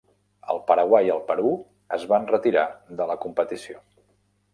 El 0.51 0.59
Paraguai 0.69 1.09
i 1.09 1.11
el 1.15 1.19
Perú 1.27 1.51
es 1.97 2.05
van 2.13 2.25
retirar 2.31 2.65
de 3.01 3.07
la 3.13 3.19
competició. 3.27 3.79